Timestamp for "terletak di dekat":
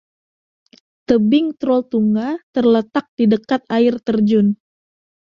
2.57-3.61